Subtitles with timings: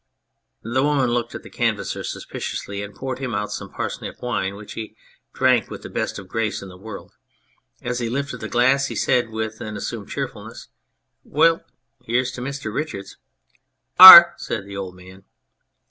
[0.63, 4.73] The woman looked at the Canvasser suspiciously and poured him out some parsnip wine, which
[4.73, 4.95] he
[5.31, 7.13] drank with the best grace in the world.
[7.83, 10.69] As he lifted the glass he said, with an assumed cheerful ness:"
[11.23, 11.63] Well!
[12.03, 12.73] here's to Mr.
[12.73, 13.17] Richards!""
[13.99, 15.23] Ar!'' said the old man.